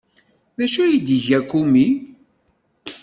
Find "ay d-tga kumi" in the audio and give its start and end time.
0.81-1.87